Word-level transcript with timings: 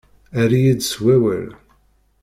Err-iyi-d 0.39 0.81
s 0.91 0.93
wawal. 1.03 1.49